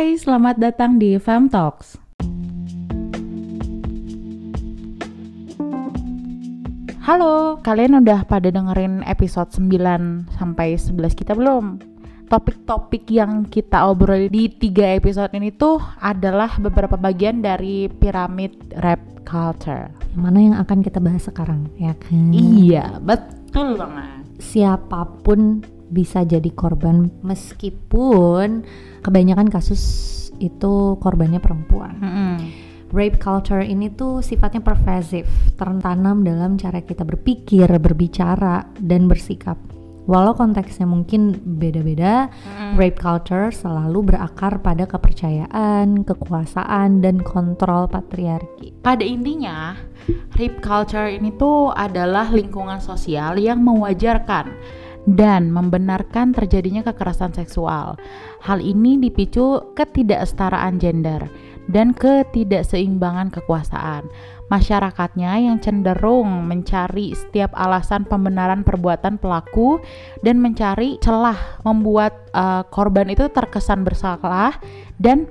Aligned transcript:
Hai, 0.00 0.16
selamat 0.16 0.56
datang 0.56 0.96
di 0.96 1.20
Fam 1.20 1.52
Talks. 1.52 2.00
Halo, 7.04 7.60
kalian 7.60 8.00
udah 8.00 8.24
pada 8.24 8.48
dengerin 8.48 9.04
episode 9.04 9.52
9 9.52 10.24
sampai 10.40 10.80
11 10.80 11.04
kita 11.12 11.36
belum? 11.36 11.84
Topik-topik 12.32 13.12
yang 13.12 13.44
kita 13.44 13.92
obrol 13.92 14.32
di 14.32 14.48
tiga 14.48 14.88
episode 14.96 15.36
ini 15.36 15.52
tuh 15.52 15.76
adalah 16.00 16.56
beberapa 16.56 16.96
bagian 16.96 17.44
dari 17.44 17.92
piramid 17.92 18.56
rap 18.80 19.04
culture. 19.28 19.92
Yang 20.16 20.22
mana 20.24 20.38
yang 20.40 20.56
akan 20.64 20.80
kita 20.80 20.96
bahas 20.96 21.28
sekarang, 21.28 21.68
ya 21.76 21.92
kan? 21.92 22.32
Iya, 22.32 23.04
betul 23.04 23.76
banget. 23.76 24.24
Siapa 24.40 25.20
pun 25.20 25.60
bisa 25.90 26.22
jadi 26.22 26.48
korban 26.54 27.10
meskipun 27.26 28.62
kebanyakan 29.02 29.50
kasus 29.50 29.82
itu 30.40 30.96
korbannya 31.02 31.42
perempuan. 31.42 31.94
Mm-mm. 32.00 32.34
Rape 32.90 33.22
culture 33.22 33.62
ini 33.62 33.86
tuh 33.94 34.18
sifatnya 34.18 34.66
pervasif, 34.66 35.26
tertanam 35.54 36.26
dalam 36.26 36.58
cara 36.58 36.82
kita 36.82 37.06
berpikir, 37.06 37.70
berbicara, 37.78 38.66
dan 38.82 39.06
bersikap. 39.06 39.54
Walau 40.10 40.34
konteksnya 40.34 40.90
mungkin 40.90 41.38
beda-beda, 41.38 42.26
rape 42.74 42.98
culture 42.98 43.54
selalu 43.54 44.10
berakar 44.10 44.58
pada 44.58 44.82
kepercayaan, 44.90 46.02
kekuasaan, 46.02 46.98
dan 46.98 47.22
kontrol 47.22 47.86
patriarki. 47.86 48.74
Pada 48.82 49.06
intinya, 49.06 49.78
rape 50.34 50.58
culture 50.58 51.06
ini 51.06 51.30
tuh 51.38 51.70
adalah 51.70 52.26
lingkungan 52.34 52.82
sosial 52.82 53.38
yang 53.38 53.62
mewajarkan 53.62 54.50
dan 55.08 55.48
membenarkan 55.48 56.36
terjadinya 56.36 56.84
kekerasan 56.84 57.32
seksual. 57.32 57.96
Hal 58.44 58.58
ini 58.60 59.00
dipicu 59.00 59.72
ketidaksetaraan 59.72 60.76
gender 60.76 61.28
dan 61.70 61.94
ketidakseimbangan 61.94 63.30
kekuasaan. 63.30 64.10
Masyarakatnya 64.50 65.46
yang 65.46 65.62
cenderung 65.62 66.50
mencari 66.50 67.14
setiap 67.14 67.54
alasan 67.54 68.02
pembenaran 68.02 68.66
perbuatan 68.66 69.22
pelaku 69.22 69.78
dan 70.26 70.42
mencari 70.42 70.98
celah 70.98 71.62
membuat 71.62 72.18
uh, 72.34 72.66
korban 72.66 73.06
itu 73.14 73.30
terkesan 73.30 73.86
bersalah 73.86 74.58
dan 74.98 75.30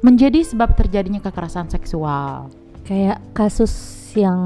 menjadi 0.00 0.40
sebab 0.40 0.72
terjadinya 0.72 1.20
kekerasan 1.20 1.68
seksual. 1.68 2.48
Kayak 2.88 3.20
kasus 3.36 3.72
yang 4.16 4.40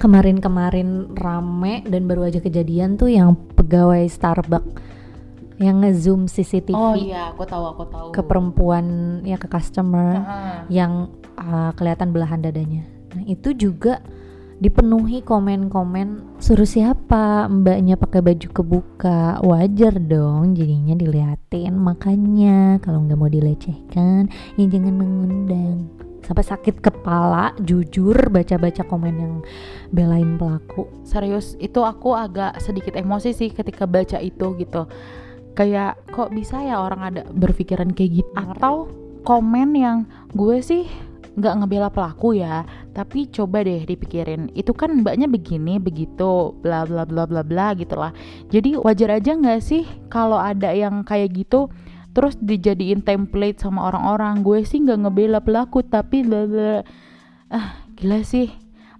kemarin-kemarin 0.00 1.12
rame 1.14 1.84
dan 1.84 2.08
baru 2.08 2.32
aja 2.32 2.40
kejadian 2.40 2.96
tuh 2.96 3.12
yang 3.12 3.36
pegawai 3.54 4.08
Starbucks 4.08 4.88
yang 5.60 5.84
ngezoom 5.84 6.24
CCTV 6.24 6.72
Oh 6.72 6.96
iya, 6.96 7.36
aku 7.36 7.44
tahu, 7.44 7.64
aku 7.76 7.84
tahu. 7.92 8.08
ke 8.16 8.24
perempuan 8.24 8.84
ya 9.28 9.36
ke 9.36 9.44
customer 9.44 10.24
Heeh. 10.24 10.58
yang 10.72 11.12
uh, 11.36 11.76
kelihatan 11.76 12.16
belahan 12.16 12.40
dadanya. 12.40 12.88
Nah, 13.12 13.28
itu 13.28 13.52
juga 13.52 14.00
dipenuhi 14.56 15.24
komen-komen 15.24 16.36
suruh 16.36 16.68
siapa 16.68 17.48
mbaknya 17.48 17.96
pakai 17.96 18.20
baju 18.20 18.48
kebuka 18.52 19.40
wajar 19.40 19.96
dong 19.96 20.52
jadinya 20.52 20.92
diliatin 20.92 21.80
makanya 21.80 22.76
kalau 22.84 23.00
nggak 23.00 23.16
mau 23.16 23.32
dilecehkan 23.32 24.28
ya 24.60 24.64
jangan 24.68 25.00
mengundang 25.00 25.88
sampai 26.30 26.46
sakit 26.46 26.78
kepala 26.78 27.50
jujur 27.58 28.14
baca-baca 28.30 28.86
komen 28.86 29.14
yang 29.18 29.34
belain 29.90 30.38
pelaku. 30.38 30.86
Serius 31.02 31.58
itu 31.58 31.82
aku 31.82 32.14
agak 32.14 32.62
sedikit 32.62 32.94
emosi 32.94 33.34
sih 33.34 33.50
ketika 33.50 33.82
baca 33.82 34.22
itu 34.22 34.54
gitu. 34.62 34.86
Kayak 35.58 35.98
kok 36.14 36.30
bisa 36.30 36.62
ya 36.62 36.78
orang 36.78 37.02
ada 37.02 37.22
berpikiran 37.34 37.90
kayak 37.90 38.22
gitu? 38.22 38.30
Atau 38.38 38.94
komen 39.26 39.74
yang 39.74 40.06
gue 40.30 40.62
sih 40.62 40.86
nggak 41.30 41.62
ngebela 41.62 41.88
pelaku 41.94 42.34
ya 42.42 42.62
tapi 42.94 43.26
coba 43.26 43.66
deh 43.66 43.82
dipikirin. 43.82 44.54
Itu 44.54 44.70
kan 44.70 45.02
mbaknya 45.02 45.26
begini 45.26 45.82
begitu 45.82 46.54
bla 46.62 46.86
bla 46.86 47.02
bla 47.02 47.26
bla 47.26 47.42
bla 47.42 47.74
gitulah. 47.74 48.14
Jadi 48.54 48.78
wajar 48.78 49.18
aja 49.18 49.34
nggak 49.34 49.58
sih 49.58 49.82
kalau 50.06 50.38
ada 50.38 50.70
yang 50.70 51.02
kayak 51.02 51.34
gitu 51.34 51.74
terus 52.10 52.34
dijadiin 52.38 53.02
template 53.02 53.62
sama 53.62 53.88
orang-orang. 53.90 54.42
Gue 54.42 54.66
sih 54.66 54.82
nggak 54.82 55.06
ngebela 55.06 55.40
pelaku 55.42 55.82
tapi 55.86 56.26
bla 56.26 56.46
bla 56.46 56.82
ah 57.50 57.84
gila 57.98 58.22
sih. 58.22 58.50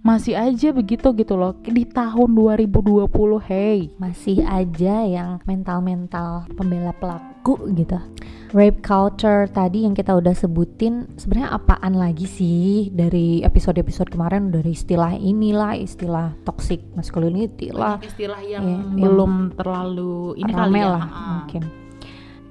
Masih 0.01 0.33
aja 0.33 0.73
begitu 0.73 1.13
gitu 1.13 1.37
loh. 1.37 1.53
Di 1.61 1.85
tahun 1.85 2.33
2020 2.33 3.05
hey. 3.45 3.93
Masih 4.01 4.41
aja 4.41 5.05
yang 5.05 5.37
mental-mental 5.45 6.49
pembela 6.57 6.89
pelaku 6.97 7.69
gitu. 7.77 8.01
Rape 8.51 8.81
culture 8.83 9.47
tadi 9.47 9.85
yang 9.87 9.95
kita 9.95 10.11
udah 10.17 10.35
sebutin 10.35 11.07
sebenarnya 11.15 11.53
apaan 11.55 11.95
lagi 11.95 12.27
sih 12.27 12.89
dari 12.91 13.45
episode-episode 13.45 14.09
kemarin? 14.11 14.49
Dari 14.49 14.73
istilah 14.73 15.15
inilah 15.15 15.77
istilah 15.77 16.35
toxic 16.49 16.81
masculinity 16.97 17.69
lah. 17.71 18.01
Banyak 18.01 18.11
istilah 18.11 18.41
yang 18.41 18.63
Iya, 18.65 18.75
yang 18.75 19.05
belum 19.05 19.33
terlalu 19.55 20.35
ini 20.41 20.51
kali 20.51 20.81
ya 20.81 20.89
lah 20.97 21.05
ha-ha. 21.05 21.29
mungkin. 21.45 21.63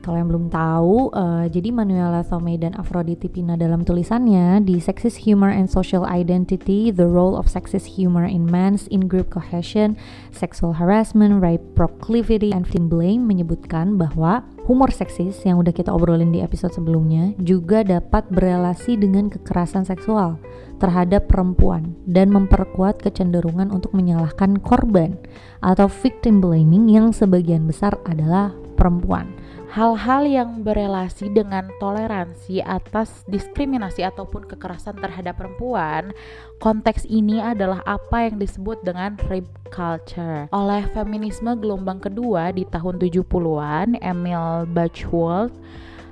Kalau 0.00 0.16
yang 0.16 0.32
belum 0.32 0.48
tahu, 0.48 1.12
eh, 1.12 1.46
jadi 1.52 1.68
Manuela 1.76 2.24
Tomei 2.24 2.56
dan 2.56 2.72
Aphrodite 2.74 3.28
Pina 3.28 3.54
dalam 3.54 3.84
tulisannya 3.84 4.64
di 4.64 4.80
Sexist 4.80 5.22
Humor 5.28 5.52
and 5.52 5.68
Social 5.68 6.08
Identity: 6.08 6.88
The 6.88 7.04
Role 7.04 7.36
of 7.36 7.46
Sexist 7.46 8.00
Humor 8.00 8.24
in 8.24 8.48
Men's 8.48 8.88
In-Group 8.88 9.30
Cohesion, 9.30 10.00
Sexual 10.32 10.80
Harassment, 10.80 11.44
Rape 11.44 11.76
Proclivity, 11.76 12.50
and 12.50 12.64
Victim 12.64 12.86
Blame 12.88 13.28
menyebutkan 13.28 14.00
bahwa 14.00 14.40
humor 14.64 14.88
seksis 14.88 15.36
yang 15.42 15.58
udah 15.58 15.74
kita 15.74 15.90
obrolin 15.92 16.30
di 16.30 16.40
episode 16.40 16.70
sebelumnya 16.70 17.34
juga 17.42 17.82
dapat 17.82 18.24
berelasi 18.30 18.94
dengan 18.94 19.26
kekerasan 19.26 19.82
seksual 19.82 20.40
terhadap 20.78 21.28
perempuan 21.28 21.92
dan 22.06 22.32
memperkuat 22.32 23.02
kecenderungan 23.02 23.68
untuk 23.68 23.92
menyalahkan 23.92 24.56
korban 24.64 25.18
atau 25.60 25.90
victim 25.90 26.40
blaming 26.40 26.88
yang 26.88 27.12
sebagian 27.12 27.68
besar 27.68 27.98
adalah 28.08 28.54
perempuan. 28.78 29.28
Hal-hal 29.70 30.26
yang 30.26 30.50
berelasi 30.66 31.30
dengan 31.30 31.70
toleransi 31.78 32.58
atas 32.66 33.22
diskriminasi 33.30 34.02
ataupun 34.02 34.50
kekerasan 34.50 34.98
terhadap 34.98 35.38
perempuan 35.38 36.10
konteks 36.58 37.06
ini 37.06 37.38
adalah 37.38 37.78
apa 37.86 38.26
yang 38.26 38.42
disebut 38.42 38.82
dengan 38.82 39.14
rape 39.30 39.48
culture. 39.70 40.50
Oleh 40.50 40.82
feminisme 40.90 41.54
gelombang 41.54 42.02
kedua 42.02 42.50
di 42.50 42.66
tahun 42.66 42.98
70-an 42.98 44.02
Emil 44.02 44.66
Bachwald 44.74 45.54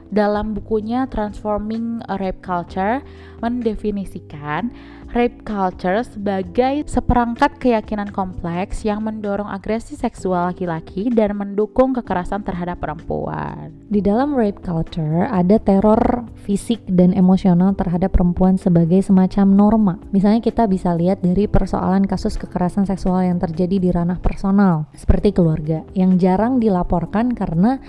dalam 0.09 0.57
bukunya 0.57 1.09
Transforming 1.09 2.05
Rape 2.09 2.41
Culture 2.41 3.05
mendefinisikan 3.39 4.73
rape 5.09 5.41
culture 5.41 6.05
sebagai 6.05 6.85
seperangkat 6.85 7.57
keyakinan 7.57 8.13
kompleks 8.13 8.85
yang 8.85 9.01
mendorong 9.01 9.49
agresi 9.49 9.97
seksual 9.97 10.53
laki-laki 10.53 11.09
dan 11.09 11.33
mendukung 11.33 11.97
kekerasan 11.97 12.45
terhadap 12.45 12.77
perempuan. 12.77 13.73
Di 13.89 14.05
dalam 14.05 14.37
rape 14.37 14.61
culture 14.61 15.25
ada 15.25 15.57
teror 15.57 16.29
fisik 16.45 16.85
dan 16.85 17.17
emosional 17.17 17.73
terhadap 17.73 18.13
perempuan 18.13 18.61
sebagai 18.61 19.01
semacam 19.01 19.47
norma. 19.49 19.95
Misalnya 20.13 20.45
kita 20.45 20.69
bisa 20.69 20.93
lihat 20.93 21.25
dari 21.25 21.49
persoalan 21.49 22.05
kasus 22.05 22.37
kekerasan 22.37 22.85
seksual 22.85 23.25
yang 23.25 23.41
terjadi 23.41 23.81
di 23.81 23.89
ranah 23.89 24.21
personal, 24.21 24.93
seperti 24.93 25.33
keluarga, 25.33 25.89
yang 25.97 26.21
jarang 26.21 26.61
dilaporkan 26.61 27.33
karena 27.33 27.81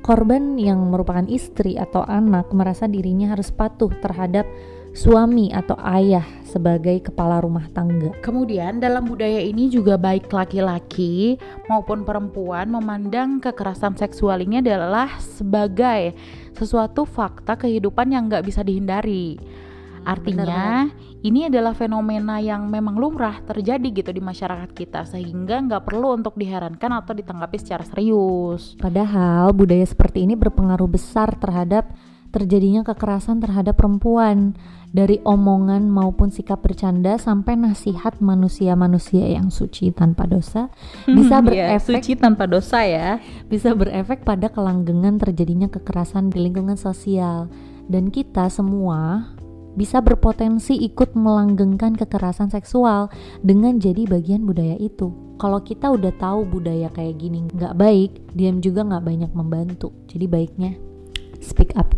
korban 0.00 0.56
yang 0.56 0.78
merupakan 0.88 1.26
istri 1.26 1.76
atau 1.76 2.02
anak 2.06 2.50
merasa 2.54 2.86
dirinya 2.86 3.34
harus 3.34 3.50
patuh 3.52 3.92
terhadap 3.98 4.48
suami 4.96 5.52
atau 5.52 5.76
ayah 5.94 6.24
sebagai 6.42 6.98
kepala 7.04 7.38
rumah 7.44 7.68
tangga. 7.70 8.10
Kemudian 8.24 8.80
dalam 8.80 9.06
budaya 9.06 9.38
ini 9.38 9.68
juga 9.68 10.00
baik 10.00 10.32
laki-laki 10.32 11.36
maupun 11.68 12.02
perempuan 12.02 12.72
memandang 12.72 13.38
kekerasan 13.38 13.94
seksual 13.94 14.40
ini 14.42 14.58
adalah 14.64 15.20
sebagai 15.20 16.16
sesuatu 16.56 17.06
fakta 17.06 17.54
kehidupan 17.54 18.10
yang 18.10 18.26
nggak 18.26 18.42
bisa 18.48 18.64
dihindari. 18.64 19.38
Artinya 20.04 20.86
ini 21.18 21.50
adalah 21.50 21.74
fenomena 21.74 22.38
yang 22.38 22.70
memang 22.70 22.94
lumrah 22.94 23.42
terjadi 23.42 23.88
gitu 23.90 24.10
di 24.14 24.22
masyarakat 24.22 24.70
kita 24.70 25.02
sehingga 25.02 25.58
nggak 25.64 25.82
perlu 25.82 26.14
untuk 26.14 26.38
diherankan 26.38 26.92
atau 26.94 27.12
ditanggapi 27.16 27.56
secara 27.58 27.82
serius. 27.82 28.78
Padahal 28.78 29.50
budaya 29.50 29.82
seperti 29.82 30.26
ini 30.28 30.38
berpengaruh 30.38 30.86
besar 30.86 31.34
terhadap 31.38 31.90
terjadinya 32.28 32.84
kekerasan 32.84 33.40
terhadap 33.40 33.80
perempuan 33.80 34.52
dari 34.92 35.16
omongan 35.24 35.88
maupun 35.88 36.28
sikap 36.28 36.60
bercanda 36.60 37.16
sampai 37.16 37.56
nasihat 37.56 38.20
manusia-manusia 38.20 39.24
yang 39.32 39.48
suci 39.48 39.92
tanpa 39.96 40.28
dosa 40.28 40.68
bisa 41.08 41.40
Iya, 41.40 41.76
berefek 41.80 42.04
suci 42.04 42.12
tanpa 42.20 42.44
dosa 42.44 42.84
ya. 42.84 43.16
bisa 43.48 43.72
berefek 43.72 44.28
pada 44.28 44.52
kelanggengan 44.52 45.16
terjadinya 45.16 45.72
kekerasan 45.72 46.28
di 46.28 46.44
lingkungan 46.44 46.76
sosial 46.76 47.48
dan 47.88 48.12
kita 48.12 48.48
semua 48.52 49.32
bisa 49.78 50.02
berpotensi 50.02 50.74
ikut 50.74 51.14
melanggengkan 51.14 51.94
kekerasan 51.94 52.50
seksual 52.50 53.14
dengan 53.46 53.78
jadi 53.78 54.10
bagian 54.10 54.42
budaya 54.42 54.74
itu. 54.82 55.14
Kalau 55.38 55.62
kita 55.62 55.94
udah 55.94 56.10
tahu 56.18 56.42
budaya 56.42 56.90
kayak 56.90 57.22
gini 57.22 57.46
nggak 57.46 57.78
baik, 57.78 58.10
diam 58.34 58.58
juga 58.58 58.82
nggak 58.82 59.06
banyak 59.06 59.30
membantu. 59.30 59.94
Jadi 60.10 60.26
baiknya 60.26 60.74
speak 61.38 61.78
up. 61.78 61.94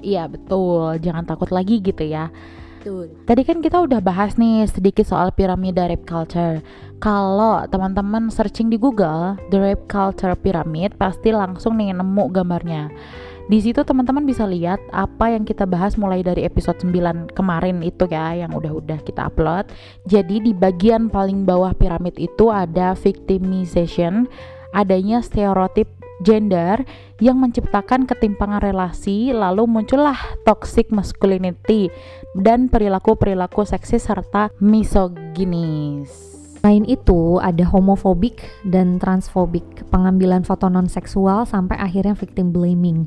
Iya 0.00 0.24
betul, 0.32 0.96
jangan 1.04 1.28
takut 1.28 1.52
lagi 1.52 1.84
gitu 1.84 2.08
ya. 2.08 2.32
Betul. 2.78 3.12
Tadi 3.26 3.42
kan 3.44 3.58
kita 3.60 3.84
udah 3.84 4.00
bahas 4.00 4.38
nih 4.40 4.64
sedikit 4.70 5.04
soal 5.04 5.34
piramida 5.34 5.90
rape 5.90 6.08
culture. 6.08 6.64
Kalau 7.02 7.66
teman-teman 7.68 8.30
searching 8.32 8.72
di 8.72 8.78
Google, 8.80 9.36
the 9.52 9.58
rape 9.58 9.84
culture 9.90 10.32
pyramid 10.38 10.94
pasti 10.96 11.34
langsung 11.34 11.76
nih 11.76 11.92
nemu 11.92 12.24
gambarnya. 12.30 12.88
Di 13.48 13.64
situ 13.64 13.80
teman-teman 13.80 14.28
bisa 14.28 14.44
lihat 14.44 14.76
apa 14.92 15.32
yang 15.32 15.48
kita 15.48 15.64
bahas 15.64 15.96
mulai 15.96 16.20
dari 16.20 16.44
episode 16.44 16.84
9 16.84 17.32
kemarin 17.32 17.80
itu 17.80 18.04
ya 18.04 18.36
yang 18.36 18.52
udah-udah 18.52 19.00
kita 19.00 19.24
upload. 19.24 19.72
Jadi 20.04 20.44
di 20.44 20.52
bagian 20.52 21.08
paling 21.08 21.48
bawah 21.48 21.72
piramid 21.72 22.12
itu 22.20 22.52
ada 22.52 22.92
victimization, 22.92 24.28
adanya 24.76 25.24
stereotip 25.24 25.88
gender 26.20 26.84
yang 27.24 27.40
menciptakan 27.40 28.04
ketimpangan 28.04 28.60
relasi, 28.60 29.32
lalu 29.32 29.64
muncullah 29.64 30.18
toxic 30.44 30.92
masculinity 30.92 31.88
dan 32.36 32.68
perilaku-perilaku 32.68 33.64
seksis 33.64 34.04
serta 34.04 34.52
misoginis. 34.60 36.37
Selain 36.58 36.82
itu, 36.90 37.38
ada 37.38 37.62
homofobik 37.62 38.42
dan 38.66 38.98
transfobik, 38.98 39.86
pengambilan 39.94 40.42
foto 40.42 40.66
non 40.66 40.90
seksual 40.90 41.46
sampai 41.46 41.78
akhirnya 41.78 42.18
victim 42.18 42.50
blaming. 42.50 43.06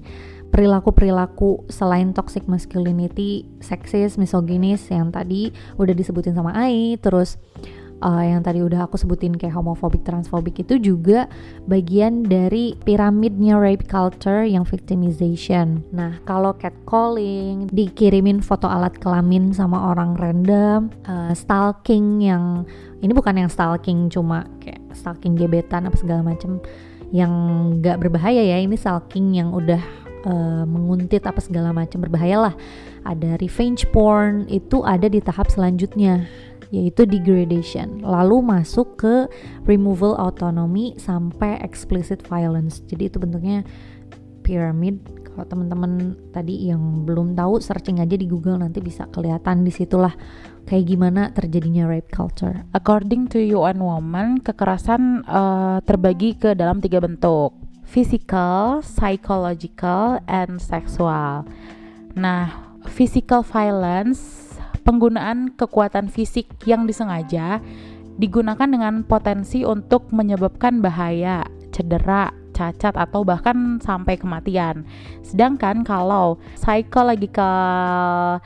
Perilaku-perilaku 0.55 1.67
selain 1.67 2.15
toxic 2.15 2.47
masculinity, 2.47 3.43
seksis, 3.59 4.15
misoginis 4.15 4.87
yang 4.87 5.11
tadi 5.11 5.51
udah 5.75 5.91
disebutin 5.91 6.31
sama 6.35 6.55
Ai, 6.55 6.95
terus 6.99 7.35
uh, 8.01 8.23
yang 8.25 8.41
tadi 8.41 8.59
udah 8.65 8.89
aku 8.89 8.97
sebutin 8.97 9.37
kayak 9.37 9.55
homofobik, 9.55 10.01
transfobik 10.03 10.61
itu 10.61 10.81
juga 10.81 11.29
bagian 11.69 12.25
dari 12.25 12.75
piramidnya 12.81 13.57
rape 13.61 13.85
culture 13.87 14.43
yang 14.43 14.65
victimization. 14.65 15.85
Nah, 15.93 16.19
kalau 16.25 16.57
catcalling, 16.57 17.69
dikirimin 17.71 18.41
foto 18.41 18.67
alat 18.67 18.97
kelamin 18.99 19.53
sama 19.53 19.93
orang 19.93 20.17
random, 20.17 20.89
uh, 21.07 21.31
stalking 21.31 22.25
yang 22.25 22.65
ini 23.01 23.13
bukan 23.13 23.33
yang 23.33 23.49
stalking 23.49 24.09
cuma 24.09 24.45
kayak 24.61 24.81
stalking 24.93 25.33
gebetan 25.33 25.89
apa 25.89 25.97
segala 25.97 26.21
macem 26.21 26.61
yang 27.11 27.31
gak 27.83 27.99
berbahaya 27.99 28.39
ya, 28.39 28.57
ini 28.61 28.79
stalking 28.79 29.35
yang 29.35 29.51
udah 29.51 29.81
uh, 30.23 30.63
menguntit 30.63 31.25
apa 31.27 31.43
segala 31.43 31.75
macam 31.75 32.01
berbahaya 32.01 32.49
lah. 32.49 32.55
Ada 33.01 33.35
revenge 33.41 33.89
porn 33.89 34.45
itu 34.47 34.85
ada 34.85 35.09
di 35.09 35.19
tahap 35.19 35.49
selanjutnya 35.49 36.29
yaitu 36.71 37.03
degradation. 37.03 37.99
Lalu 38.01 38.39
masuk 38.41 38.97
ke 38.97 39.15
removal 39.67 40.15
autonomy 40.15 40.95
sampai 40.95 41.59
explicit 41.59 42.23
violence. 42.25 42.79
Jadi 42.87 43.11
itu 43.11 43.17
bentuknya 43.19 43.67
pyramid. 44.41 45.03
Kalau 45.31 45.47
teman-teman 45.47 46.19
tadi 46.35 46.67
yang 46.67 47.07
belum 47.07 47.39
tahu 47.39 47.63
searching 47.63 48.03
aja 48.03 48.19
di 48.19 48.27
Google 48.27 48.59
nanti 48.59 48.83
bisa 48.83 49.07
kelihatan 49.07 49.63
di 49.63 49.71
situlah 49.71 50.11
kayak 50.67 50.85
gimana 50.91 51.31
terjadinya 51.31 51.87
rape 51.87 52.11
culture. 52.11 52.67
According 52.75 53.31
to 53.31 53.39
UN 53.39 53.79
Women, 53.79 54.43
kekerasan 54.43 55.23
uh, 55.27 55.79
terbagi 55.87 56.35
ke 56.35 56.51
dalam 56.51 56.83
tiga 56.83 56.99
bentuk. 56.99 57.55
Physical, 57.87 58.83
psychological, 58.83 60.23
and 60.27 60.59
sexual. 60.63 61.43
Nah, 62.15 62.75
physical 62.87 63.43
violence 63.43 64.50
penggunaan 64.81 65.53
kekuatan 65.55 66.09
fisik 66.11 66.49
yang 66.65 66.85
disengaja 66.85 67.61
digunakan 68.19 68.67
dengan 68.67 69.01
potensi 69.07 69.65
untuk 69.65 70.11
menyebabkan 70.13 70.83
bahaya, 70.83 71.41
cedera, 71.73 72.29
cacat 72.51 72.93
atau 72.93 73.23
bahkan 73.25 73.79
sampai 73.81 74.19
kematian. 74.19 74.85
Sedangkan 75.25 75.81
kalau 75.81 76.37
psychological 76.59 78.43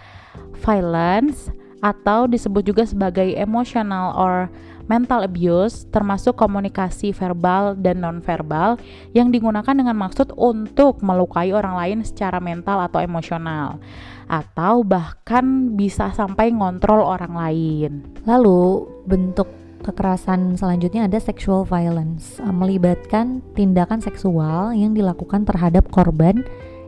violence 0.63 1.51
atau 1.83 2.25
disebut 2.25 2.63
juga 2.65 2.83
sebagai 2.87 3.35
emotional 3.35 4.15
or 4.15 4.47
mental 4.85 5.25
abuse 5.25 5.89
termasuk 5.89 6.37
komunikasi 6.37 7.09
verbal 7.09 7.73
dan 7.77 8.05
nonverbal 8.05 8.77
yang 9.17 9.33
digunakan 9.33 9.73
dengan 9.73 9.97
maksud 9.97 10.33
untuk 10.37 11.01
melukai 11.01 11.49
orang 11.51 11.73
lain 11.73 11.99
secara 12.05 12.37
mental 12.37 12.81
atau 12.85 13.01
emosional 13.01 13.81
atau 14.25 14.81
bahkan 14.81 15.77
bisa 15.77 16.09
sampai 16.13 16.53
ngontrol 16.53 17.01
orang 17.01 17.33
lain. 17.33 17.91
Lalu 18.25 18.89
bentuk 19.05 19.49
kekerasan 19.85 20.57
selanjutnya 20.57 21.05
ada 21.05 21.21
sexual 21.21 21.61
violence, 21.61 22.41
eh, 22.41 22.49
melibatkan 22.49 23.45
tindakan 23.53 24.01
seksual 24.01 24.73
yang 24.73 24.97
dilakukan 24.97 25.45
terhadap 25.45 25.85
korban 25.93 26.41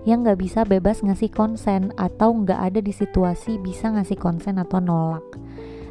yang 0.07 0.23
nggak 0.23 0.39
bisa 0.39 0.63
bebas 0.63 1.03
ngasih 1.03 1.29
konsen 1.29 1.91
atau 1.99 2.31
nggak 2.31 2.57
ada 2.73 2.79
di 2.79 2.95
situasi 2.95 3.59
bisa 3.59 3.91
ngasih 3.91 4.17
konsen 4.17 4.55
atau 4.57 4.79
nolak. 4.79 5.35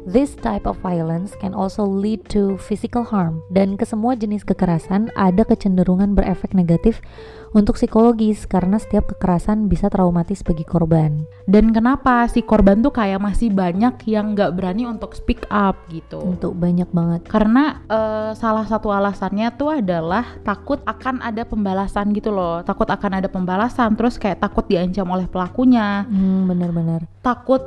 This 0.07 0.39
type 0.39 0.63
of 0.63 0.79
violence 0.79 1.35
can 1.35 1.51
also 1.51 1.83
lead 1.83 2.23
to 2.31 2.55
physical 2.55 3.03
harm 3.03 3.43
dan 3.51 3.75
ke 3.75 3.83
semua 3.83 4.15
jenis 4.15 4.47
kekerasan 4.47 5.11
ada 5.19 5.43
kecenderungan 5.43 6.15
berefek 6.15 6.55
negatif 6.55 7.03
untuk 7.51 7.75
psikologis 7.75 8.47
karena 8.47 8.79
setiap 8.79 9.11
kekerasan 9.11 9.67
bisa 9.67 9.91
traumatis 9.91 10.43
bagi 10.47 10.63
korban. 10.63 11.27
Dan 11.43 11.75
kenapa 11.75 12.23
si 12.31 12.39
korban 12.39 12.79
tuh 12.79 12.95
kayak 12.95 13.19
masih 13.19 13.51
banyak 13.51 13.99
yang 14.07 14.31
nggak 14.31 14.55
berani 14.55 14.87
untuk 14.87 15.11
speak 15.11 15.43
up 15.51 15.75
gitu? 15.91 16.23
Untuk 16.23 16.55
banyak 16.55 16.87
banget. 16.91 17.27
Karena 17.27 17.83
uh, 17.87 18.31
salah 18.31 18.63
satu 18.63 18.91
alasannya 18.91 19.59
tuh 19.59 19.79
adalah 19.79 20.39
takut 20.43 20.79
akan 20.87 21.19
ada 21.23 21.43
pembalasan 21.43 22.15
gitu 22.15 22.31
loh. 22.31 22.63
Takut 22.63 22.87
akan 22.87 23.23
ada 23.23 23.27
pembalasan, 23.27 23.95
terus 23.99 24.15
kayak 24.15 24.39
takut 24.39 24.63
diancam 24.67 25.07
oleh 25.07 25.27
pelakunya. 25.27 26.07
Hmm, 26.07 26.47
bener-bener. 26.47 27.07
Takut 27.23 27.59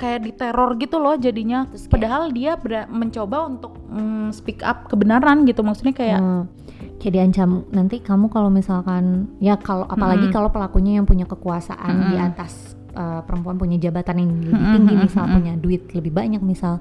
kayak 0.00 0.24
diteror 0.24 0.80
gitu 0.80 0.96
loh 0.96 1.14
jadinya 1.20 1.68
kayak, 1.68 1.92
padahal 1.92 2.32
dia 2.32 2.56
mencoba 2.88 3.44
untuk 3.44 3.76
mm, 3.92 4.32
speak 4.32 4.64
up 4.64 4.88
kebenaran 4.88 5.44
gitu 5.44 5.60
maksudnya 5.60 5.92
kayak 5.92 6.20
hmm, 6.24 6.42
kayak 6.96 7.12
diancam 7.20 7.68
nanti 7.68 8.00
kamu 8.00 8.32
kalau 8.32 8.48
misalkan 8.48 9.28
ya 9.44 9.60
kalau 9.60 9.84
apalagi 9.84 10.32
hmm. 10.32 10.34
kalau 10.34 10.48
pelakunya 10.48 10.96
yang 10.96 11.04
punya 11.04 11.28
kekuasaan 11.28 11.94
hmm. 12.00 12.08
di 12.08 12.16
atas 12.16 12.80
uh, 12.96 13.20
perempuan 13.28 13.60
punya 13.60 13.76
jabatan 13.76 14.24
yang 14.24 14.30
lebih 14.40 14.66
tinggi 14.72 14.94
hmm. 14.96 15.02
misal 15.04 15.24
punya 15.28 15.52
duit 15.60 15.82
lebih 15.92 16.12
banyak 16.16 16.40
misal 16.40 16.80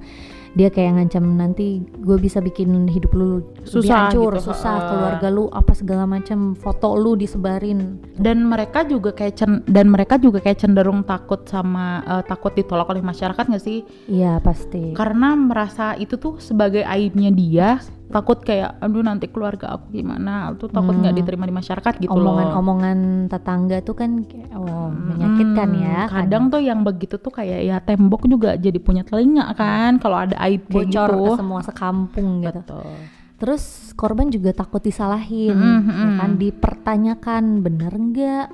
dia 0.57 0.69
kayak 0.74 0.98
ngancam 0.98 1.25
nanti 1.38 1.84
gue 2.01 2.18
bisa 2.18 2.42
bikin 2.42 2.90
hidup 2.90 3.13
lu 3.13 3.46
susah 3.66 4.10
hancur, 4.10 4.38
gitu. 4.38 4.50
susah 4.50 4.74
uh, 4.75 4.86
keluarga 4.90 5.28
lu 5.30 5.46
apa 5.54 5.74
segala 5.78 6.10
macam 6.10 6.57
foto 6.57 6.98
lu 6.98 7.13
disebarin. 7.13 8.01
Dan 8.18 8.50
mereka 8.50 8.81
juga 8.86 9.13
kayak 9.13 9.34
cen 9.38 9.51
dan 9.69 9.92
mereka 9.92 10.18
juga 10.18 10.42
kayak 10.42 10.66
cenderung 10.66 11.06
takut 11.06 11.46
sama 11.46 12.01
uh, 12.06 12.24
takut 12.25 12.53
ditolak 12.56 12.89
oleh 12.89 13.03
masyarakat 13.06 13.46
nggak 13.46 13.63
sih? 13.63 13.86
Iya 14.10 14.41
pasti. 14.41 14.98
Karena 14.98 15.38
merasa 15.38 15.94
itu 16.00 16.18
tuh 16.18 16.41
sebagai 16.41 16.82
aibnya 16.86 17.29
dia 17.29 17.70
takut 18.10 18.42
kayak 18.42 18.82
aduh 18.82 19.06
nanti 19.06 19.30
keluarga 19.30 19.78
aku 19.78 19.94
gimana 19.94 20.58
tuh 20.58 20.66
takut 20.74 20.98
nggak 20.98 21.13
hmm. 21.13 21.22
diterima 21.22 21.46
di 21.46 21.54
masyarakat 21.54 21.94
gitu 22.01 22.10
omongan, 22.10 22.46
loh 22.50 22.58
omongan 22.58 22.98
tetangga 23.30 23.78
tuh 23.86 23.96
kan 23.96 24.25
oh, 24.58 24.89
hmm, 24.89 25.13
menyakitkan 25.13 25.70
ya 25.78 26.00
kadang, 26.10 26.10
kadang 26.10 26.44
tuh 26.50 26.62
yang 26.66 26.80
begitu 26.82 27.16
tuh 27.22 27.30
kayak 27.30 27.62
ya 27.70 27.78
tembok 27.78 28.25
juga 28.25 28.58
jadi 28.58 28.82
punya 28.82 29.06
telinga 29.06 29.54
kan 29.54 30.01
kalau 30.01 30.25
ada 30.25 30.36
aib 30.50 30.66
bocor 30.66 31.10
gitu. 31.13 31.22
ke 31.22 31.32
semua 31.38 31.62
sekampung 31.62 32.30
gitu 32.42 32.62
Betul. 32.66 32.89
terus 33.38 33.94
korban 33.94 34.34
juga 34.34 34.58
takut 34.58 34.82
disalahin 34.82 35.54
mm 35.54 35.80
-hmm. 35.86 35.94
ya 35.94 36.10
kan 36.18 36.32
dipertanyakan 36.42 37.44
bener 37.62 37.94
nggak 37.94 38.48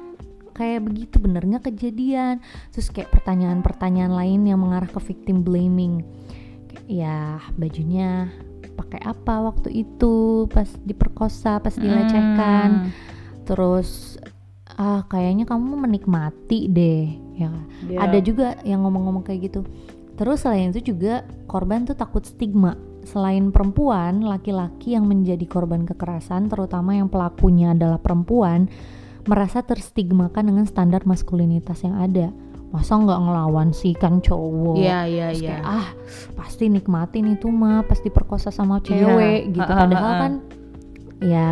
kayak 0.51 0.83
begitu 0.83 1.15
bener 1.23 1.43
nggak 1.47 1.71
kejadian 1.71 2.43
terus 2.75 2.91
kayak 2.91 3.07
pertanyaan-pertanyaan 3.11 4.11
lain 4.11 4.41
yang 4.47 4.59
mengarah 4.59 4.87
ke 4.87 4.99
victim 4.99 5.47
blaming 5.47 6.03
ya 6.85 7.41
bajunya 7.57 8.29
pakai 8.95 9.11
apa 9.11 9.51
waktu 9.51 9.69
itu 9.83 10.47
pas 10.47 10.71
diperkosa 10.87 11.59
pas 11.59 11.75
dilecehkan. 11.75 12.87
Hmm. 12.87 12.91
terus 13.45 14.17
ah 14.65 15.05
kayaknya 15.05 15.45
kamu 15.45 15.75
menikmati 15.75 16.71
deh 16.71 17.11
ya. 17.35 17.51
Yeah. 17.85 17.99
ada 17.99 18.17
juga 18.23 18.55
yang 18.63 18.87
ngomong-ngomong 18.87 19.27
kayak 19.27 19.51
gitu. 19.51 19.67
Terus 20.15 20.47
selain 20.47 20.71
itu 20.71 20.95
juga 20.95 21.27
korban 21.45 21.83
tuh 21.83 21.99
takut 21.99 22.23
stigma. 22.23 22.79
Selain 23.05 23.51
perempuan 23.53 24.23
laki-laki 24.23 24.95
yang 24.97 25.05
menjadi 25.05 25.43
korban 25.45 25.85
kekerasan 25.85 26.47
terutama 26.49 26.95
yang 26.97 27.11
pelakunya 27.11 27.75
adalah 27.75 27.99
perempuan 28.01 28.65
merasa 29.29 29.61
terstigmakan 29.61 30.49
dengan 30.49 30.65
standar 30.65 31.05
maskulinitas 31.05 31.85
yang 31.85 31.99
ada 31.99 32.33
masa 32.75 32.99
nggak 32.99 33.19
ngelawan 33.23 33.71
sih 33.71 33.95
kan 33.95 34.19
cowok 34.19 34.75
iya 34.75 35.07
iya 35.07 35.27
iya 35.31 35.57
ah 35.63 35.87
pasti 36.35 36.67
nikmatin 36.67 37.39
itu 37.39 37.47
mah 37.47 37.87
pasti 37.87 38.11
perkosa 38.11 38.51
sama 38.51 38.83
iya. 38.83 38.85
cewek 38.91 39.39
yeah. 39.47 39.55
gitu 39.55 39.71
padahal 39.71 40.11
kan 40.19 40.33
ya 41.23 41.45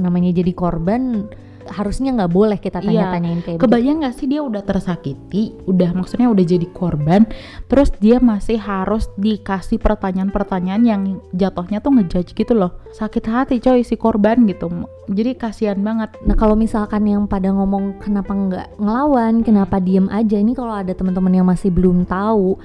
namanya 0.00 0.32
jadi 0.32 0.52
korban 0.56 1.28
harusnya 1.68 2.14
nggak 2.16 2.32
boleh 2.32 2.58
kita 2.58 2.80
Iya. 2.80 3.10
tanya-tanyain 3.12 3.40
kayak. 3.44 3.58
Kebayang 3.60 4.00
gak 4.06 4.14
sih 4.16 4.26
dia 4.30 4.40
udah 4.40 4.62
tersakiti, 4.64 5.52
udah 5.68 5.92
maksudnya 5.92 6.32
udah 6.32 6.44
jadi 6.44 6.66
korban, 6.72 7.28
terus 7.68 7.92
dia 8.00 8.22
masih 8.22 8.56
harus 8.56 9.10
dikasih 9.20 9.76
pertanyaan-pertanyaan 9.82 10.82
yang 10.86 11.02
jatuhnya 11.36 11.84
tuh 11.84 11.92
ngejudge 11.92 12.32
gitu 12.32 12.56
loh. 12.56 12.80
Sakit 12.96 13.24
hati 13.28 13.56
coy 13.60 13.84
si 13.84 14.00
korban 14.00 14.48
gitu. 14.48 14.70
Jadi 15.10 15.34
kasihan 15.34 15.78
banget. 15.82 16.14
Nah 16.24 16.38
kalau 16.38 16.54
misalkan 16.54 17.04
yang 17.04 17.26
pada 17.26 17.50
ngomong 17.50 17.98
kenapa 17.98 18.32
nggak 18.32 18.68
ngelawan, 18.78 19.42
kenapa 19.42 19.82
diem 19.82 20.06
aja, 20.08 20.38
ini 20.38 20.54
kalau 20.54 20.72
ada 20.72 20.94
teman-teman 20.94 21.34
yang 21.34 21.46
masih 21.46 21.74
belum 21.74 22.06
tahu, 22.06 22.56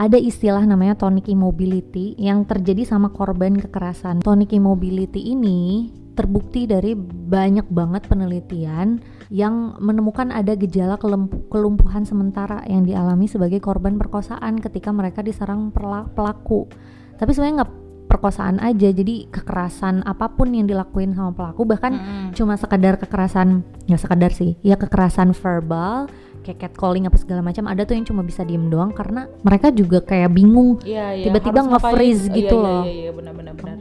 ada 0.00 0.16
istilah 0.16 0.64
namanya 0.64 0.96
tonic 0.96 1.28
immobility 1.28 2.16
yang 2.16 2.48
terjadi 2.48 2.88
sama 2.88 3.12
korban 3.12 3.52
kekerasan. 3.60 4.24
Tonic 4.24 4.56
immobility 4.56 5.36
ini 5.36 5.92
terbukti 6.20 6.68
dari 6.68 6.92
banyak 7.00 7.72
banget 7.72 8.04
penelitian 8.04 9.00
yang 9.32 9.80
menemukan 9.80 10.28
ada 10.28 10.52
gejala 10.52 11.00
kelump- 11.00 11.48
kelumpuhan 11.48 12.04
sementara 12.04 12.60
yang 12.68 12.84
dialami 12.84 13.24
sebagai 13.24 13.64
korban 13.64 13.96
perkosaan 13.96 14.60
ketika 14.60 14.92
mereka 14.92 15.24
diserang 15.24 15.72
pelaku. 16.12 16.68
Tapi 17.16 17.30
sebenarnya 17.32 17.64
nggak 17.64 17.72
perkosaan 18.10 18.60
aja, 18.60 18.90
jadi 18.90 19.30
kekerasan 19.32 20.02
apa 20.04 20.34
pun 20.34 20.52
yang 20.52 20.66
dilakuin 20.68 21.14
sama 21.16 21.32
pelaku 21.32 21.62
bahkan 21.62 21.96
cuma 22.34 22.58
sekadar 22.58 22.98
kekerasan 22.98 23.62
ya 23.86 23.96
sekadar 23.96 24.34
sih 24.34 24.58
ya 24.66 24.74
kekerasan 24.74 25.30
verbal 25.30 26.10
kayak 26.40 26.58
catcalling 26.58 27.04
apa 27.04 27.16
segala 27.16 27.40
macam 27.40 27.68
ada 27.68 27.84
tuh 27.84 27.94
yang 27.94 28.04
cuma 28.04 28.20
bisa 28.20 28.40
diem 28.42 28.66
doang 28.66 28.90
karena 28.90 29.28
mereka 29.40 29.68
juga 29.68 30.00
kayak 30.00 30.32
bingung 30.32 30.80
Iya, 30.82 31.14
iya. 31.14 31.24
Tiba-tiba 31.28 31.60
harus 31.60 31.70
nge-freeze 31.70 32.24
ngapain. 32.26 32.38
gitu 32.40 32.56
Iya, 32.56 32.64
loh. 32.64 32.82
Iya, 32.84 32.92
iya, 32.92 33.10
benar-benar. 33.12 33.54
benar. 33.56 33.76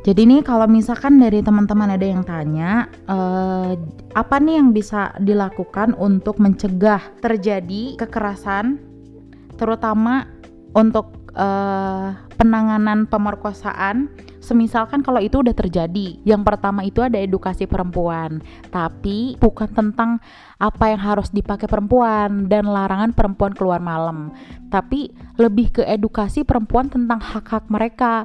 Jadi 0.00 0.20
nih 0.24 0.40
kalau 0.40 0.64
misalkan 0.64 1.20
dari 1.20 1.44
teman-teman 1.44 1.92
ada 1.92 2.06
yang 2.08 2.24
tanya, 2.24 2.88
eh, 3.04 3.76
apa 4.16 4.36
nih 4.40 4.56
yang 4.56 4.72
bisa 4.72 5.12
dilakukan 5.20 5.92
untuk 5.92 6.40
mencegah 6.40 7.04
terjadi 7.20 8.00
kekerasan, 8.00 8.80
terutama 9.54 10.24
untuk 10.72 11.20
eh, 11.30 12.08
penanganan 12.34 13.06
pemerkosaan. 13.06 14.08
Semisalkan 14.40 15.04
kalau 15.04 15.20
itu 15.20 15.44
udah 15.44 15.52
terjadi, 15.52 16.16
yang 16.24 16.40
pertama 16.40 16.80
itu 16.80 17.04
ada 17.04 17.20
edukasi 17.20 17.68
perempuan, 17.68 18.40
tapi 18.72 19.36
bukan 19.36 19.68
tentang 19.68 20.16
apa 20.56 20.90
yang 20.90 21.00
harus 21.00 21.28
dipakai 21.28 21.68
perempuan 21.68 22.48
dan 22.48 22.64
larangan 22.64 23.12
perempuan 23.12 23.52
keluar 23.52 23.84
malam, 23.84 24.32
tapi 24.72 25.12
lebih 25.36 25.80
ke 25.80 25.82
edukasi 25.84 26.40
perempuan 26.42 26.88
tentang 26.88 27.20
hak-hak 27.20 27.68
mereka 27.68 28.24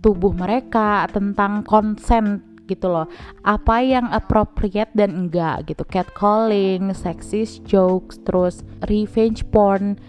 tubuh 0.00 0.32
mereka, 0.32 1.04
tentang 1.12 1.62
konsen 1.62 2.40
gitu 2.64 2.88
loh. 2.88 3.06
Apa 3.44 3.84
yang 3.84 4.08
appropriate 4.08 4.90
dan 4.96 5.26
enggak 5.26 5.68
gitu. 5.68 5.84
Catcalling, 5.84 6.96
sexist 6.96 7.62
jokes, 7.68 8.16
terus 8.24 8.64
revenge 8.88 9.44
porn 9.52 10.00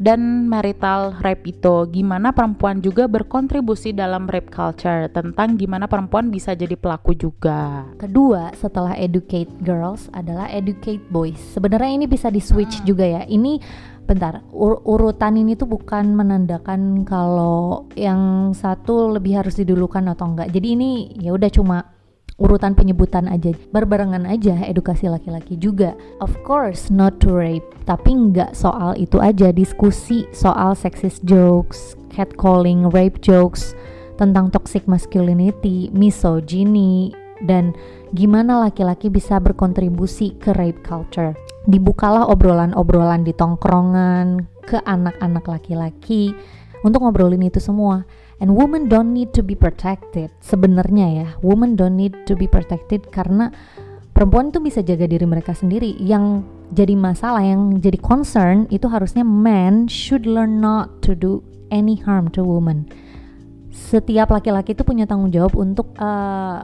dan 0.00 0.48
marital 0.48 1.12
rape 1.20 1.52
itu. 1.52 1.84
Gimana 1.92 2.32
perempuan 2.32 2.80
juga 2.80 3.04
berkontribusi 3.04 3.92
dalam 3.92 4.24
rape 4.24 4.48
culture? 4.48 5.12
Tentang 5.12 5.60
gimana 5.60 5.84
perempuan 5.84 6.32
bisa 6.32 6.56
jadi 6.56 6.74
pelaku 6.74 7.12
juga. 7.12 7.84
kedua 8.00 8.48
setelah 8.56 8.96
educate 8.96 9.52
girls 9.60 10.08
adalah 10.16 10.48
educate 10.48 11.04
boys. 11.12 11.36
Sebenarnya 11.52 12.00
ini 12.00 12.06
bisa 12.08 12.32
di 12.32 12.40
switch 12.40 12.80
juga 12.88 13.04
ya. 13.04 13.22
Ini 13.28 13.60
bentar 14.08 14.40
ur- 14.50 14.82
urutan 14.88 15.36
ini 15.36 15.54
tuh 15.54 15.68
bukan 15.68 16.16
menandakan 16.16 17.04
kalau 17.04 17.86
yang 17.94 18.50
satu 18.56 19.12
lebih 19.14 19.44
harus 19.44 19.54
didulukan 19.60 20.02
atau 20.08 20.32
enggak. 20.32 20.48
Jadi 20.48 20.68
ini 20.74 20.90
ya 21.20 21.36
udah 21.36 21.50
cuma 21.52 21.99
urutan 22.40 22.72
penyebutan 22.72 23.28
aja. 23.28 23.52
Berbarengan 23.70 24.24
aja 24.24 24.56
edukasi 24.64 25.06
laki-laki 25.06 25.60
juga. 25.60 25.92
Of 26.24 26.32
course 26.42 26.88
not 26.88 27.20
to 27.20 27.36
rape. 27.36 27.64
Tapi 27.84 28.10
nggak 28.10 28.56
soal 28.56 28.96
itu 28.96 29.20
aja. 29.20 29.52
Diskusi 29.52 30.24
soal 30.32 30.72
sexist 30.74 31.22
jokes 31.28 32.00
catcalling 32.10 32.90
rape 32.90 33.22
jokes 33.22 33.76
tentang 34.18 34.50
toxic 34.50 34.84
masculinity 34.84 35.88
misogyny 35.94 37.14
dan 37.46 37.72
gimana 38.12 38.60
laki-laki 38.68 39.08
bisa 39.08 39.40
berkontribusi 39.40 40.36
ke 40.36 40.52
rape 40.52 40.82
culture. 40.84 41.32
Dibukalah 41.64 42.28
obrolan-obrolan 42.28 43.24
di 43.24 43.32
tongkrongan 43.32 44.44
ke 44.64 44.76
anak-anak 44.84 45.44
laki-laki 45.48 46.36
untuk 46.84 47.04
ngobrolin 47.04 47.48
itu 47.48 47.60
semua 47.60 48.04
and 48.40 48.56
women 48.56 48.88
don't 48.88 49.12
need 49.12 49.30
to 49.36 49.44
be 49.44 49.54
protected 49.54 50.32
sebenarnya 50.40 51.06
ya. 51.12 51.28
Women 51.44 51.76
don't 51.76 51.94
need 51.94 52.16
to 52.26 52.34
be 52.34 52.48
protected 52.48 53.06
karena 53.12 53.52
perempuan 54.16 54.50
tuh 54.50 54.64
bisa 54.64 54.80
jaga 54.80 55.04
diri 55.06 55.28
mereka 55.28 55.52
sendiri. 55.52 55.94
Yang 56.00 56.48
jadi 56.72 56.96
masalah 56.96 57.44
yang 57.44 57.78
jadi 57.78 58.00
concern 58.00 58.66
itu 58.72 58.88
harusnya 58.88 59.22
men 59.22 59.86
should 59.86 60.24
learn 60.24 60.58
not 60.58 61.04
to 61.04 61.12
do 61.12 61.44
any 61.68 62.00
harm 62.00 62.32
to 62.32 62.42
women. 62.42 62.88
Setiap 63.70 64.34
laki-laki 64.34 64.74
itu 64.74 64.82
punya 64.82 65.06
tanggung 65.06 65.30
jawab 65.30 65.54
untuk 65.54 65.94
eh, 66.00 66.62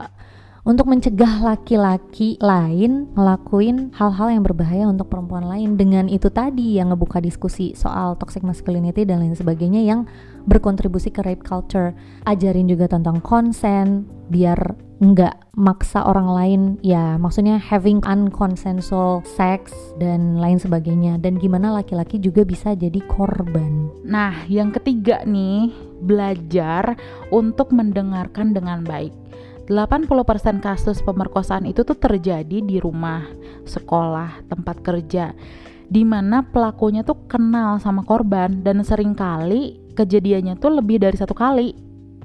untuk 0.67 0.91
mencegah 0.91 1.39
laki-laki 1.47 2.35
lain 2.43 3.07
ngelakuin 3.15 3.95
hal-hal 3.95 4.27
yang 4.35 4.43
berbahaya 4.43 4.83
untuk 4.83 5.07
perempuan 5.07 5.47
lain 5.47 5.79
dengan 5.79 6.11
itu 6.11 6.27
tadi 6.27 6.75
yang 6.75 6.91
ngebuka 6.91 7.23
diskusi 7.23 7.71
soal 7.71 8.19
toxic 8.19 8.43
masculinity 8.43 9.07
dan 9.07 9.23
lain 9.23 9.31
sebagainya 9.31 9.79
yang 9.87 10.03
berkontribusi 10.43 11.15
ke 11.15 11.23
rape 11.23 11.47
culture. 11.47 11.95
Ajarin 12.27 12.67
juga 12.67 12.91
tentang 12.91 13.23
konsen 13.23 14.11
biar 14.27 14.75
nggak 14.97 15.55
maksa 15.55 16.03
orang 16.03 16.29
lain 16.33 16.61
ya 16.81 17.21
maksudnya 17.21 17.61
having 17.61 18.03
unconsensual 18.03 19.23
sex 19.23 19.71
dan 20.03 20.35
lain 20.35 20.59
sebagainya. 20.59 21.15
Dan 21.15 21.39
gimana 21.39 21.79
laki-laki 21.79 22.19
juga 22.19 22.43
bisa 22.43 22.75
jadi 22.75 22.99
korban. 23.07 23.87
Nah, 24.03 24.43
yang 24.51 24.75
ketiga 24.75 25.23
nih, 25.23 25.71
belajar 26.03 26.99
untuk 27.31 27.71
mendengarkan 27.71 28.51
dengan 28.51 28.83
baik. 28.83 29.26
80% 29.67 30.63
kasus 30.63 31.03
pemerkosaan 31.03 31.67
itu 31.67 31.83
tuh 31.83 31.99
terjadi 31.99 32.63
di 32.63 32.79
rumah, 32.79 33.27
sekolah, 33.67 34.47
tempat 34.47 34.79
kerja 34.79 35.35
di 35.87 36.03
mana 36.03 36.43
pelakunya 36.43 37.03
tuh 37.03 37.27
kenal 37.31 37.79
sama 37.79 38.03
korban 38.03 38.59
dan 38.59 38.83
sering 38.83 39.15
kali 39.15 39.79
kejadiannya 39.95 40.59
tuh 40.59 40.79
lebih 40.83 40.99
dari 40.99 41.15
satu 41.15 41.31
kali. 41.31 41.71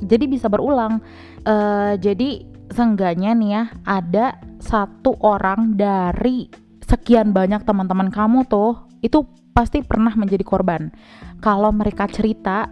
Jadi 0.03 0.25
bisa 0.27 0.51
berulang. 0.51 0.99
Eh, 1.47 1.95
jadi 2.03 2.43
seenggaknya 2.75 3.31
nih 3.39 3.51
ya 3.55 3.63
ada 3.87 4.27
satu 4.59 5.15
orang 5.23 5.79
dari 5.79 6.51
sekian 6.83 7.31
banyak 7.31 7.63
teman-teman 7.63 8.11
kamu 8.11 8.51
tuh 8.51 8.91
itu 8.99 9.23
pasti 9.55 9.87
pernah 9.87 10.13
menjadi 10.19 10.43
korban. 10.43 10.91
Kalau 11.39 11.71
mereka 11.71 12.11
cerita, 12.11 12.67